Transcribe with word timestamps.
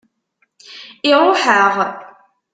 Iṛuḥ-aɣ. 1.11 1.75